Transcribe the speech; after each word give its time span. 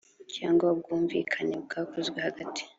cyangwa 0.35 0.63
ubwumvikane 0.73 1.53
byakozwe 1.65 2.17
hagati 2.27 2.63